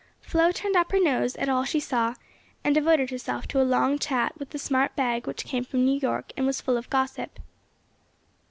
Flo 0.19 0.51
turned 0.51 0.75
up 0.75 0.91
her 0.91 0.99
nose 0.99 1.35
at 1.35 1.47
all 1.47 1.63
she 1.63 1.79
saw, 1.79 2.15
and 2.63 2.73
devoted 2.73 3.11
herself 3.11 3.47
to 3.47 3.61
a 3.61 3.61
long 3.61 3.99
chat 3.99 4.33
with 4.39 4.49
the 4.49 4.57
smart 4.57 4.95
bag 4.95 5.27
which 5.27 5.45
came 5.45 5.63
from 5.63 5.85
New 5.85 5.99
York 5.99 6.31
and 6.35 6.47
was 6.47 6.59
full 6.59 6.75
of 6.75 6.89
gossip. 6.89 7.39